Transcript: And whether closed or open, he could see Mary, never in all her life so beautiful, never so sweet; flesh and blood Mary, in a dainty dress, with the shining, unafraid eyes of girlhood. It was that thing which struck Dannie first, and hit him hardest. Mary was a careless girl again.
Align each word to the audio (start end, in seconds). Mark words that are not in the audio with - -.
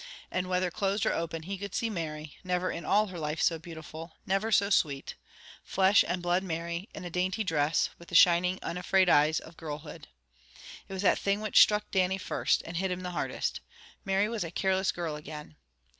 And 0.31 0.47
whether 0.49 0.71
closed 0.71 1.05
or 1.05 1.13
open, 1.13 1.43
he 1.43 1.59
could 1.59 1.75
see 1.75 1.87
Mary, 1.87 2.37
never 2.43 2.71
in 2.71 2.85
all 2.85 3.05
her 3.09 3.19
life 3.19 3.39
so 3.39 3.59
beautiful, 3.59 4.15
never 4.25 4.51
so 4.51 4.71
sweet; 4.71 5.13
flesh 5.63 6.03
and 6.07 6.23
blood 6.23 6.41
Mary, 6.41 6.89
in 6.95 7.05
a 7.05 7.11
dainty 7.11 7.43
dress, 7.43 7.91
with 7.99 8.07
the 8.07 8.15
shining, 8.15 8.57
unafraid 8.63 9.09
eyes 9.09 9.39
of 9.39 9.57
girlhood. 9.57 10.07
It 10.89 10.93
was 10.93 11.03
that 11.03 11.19
thing 11.19 11.39
which 11.39 11.61
struck 11.61 11.91
Dannie 11.91 12.17
first, 12.17 12.63
and 12.65 12.77
hit 12.77 12.89
him 12.89 13.03
hardest. 13.03 13.59
Mary 14.03 14.27
was 14.27 14.43
a 14.43 14.49
careless 14.49 14.91
girl 14.91 15.15
again. 15.15 15.55